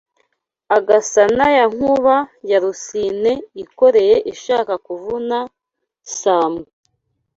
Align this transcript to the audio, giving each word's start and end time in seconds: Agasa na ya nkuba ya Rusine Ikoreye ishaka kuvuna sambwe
Agasa 0.77 1.23
na 1.37 1.47
ya 1.57 1.65
nkuba 1.73 2.15
ya 2.49 2.57
Rusine 2.63 3.31
Ikoreye 3.63 4.15
ishaka 4.33 4.73
kuvuna 4.85 5.37
sambwe 6.19 6.65